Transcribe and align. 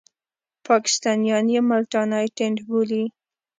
پاکستانیان 0.67 1.45
یې 1.53 1.61
ملتانی 1.69 2.25
ټېنټ 2.37 2.57
بولي. 2.67 3.03